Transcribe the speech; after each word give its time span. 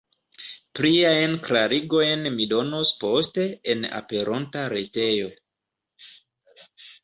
Pliajn 0.77 1.35
klarigojn 1.47 2.25
mi 2.39 2.49
donos 2.55 2.93
poste 3.05 3.47
en 3.75 3.87
aperonta 4.01 4.67
retejo. 4.77 5.33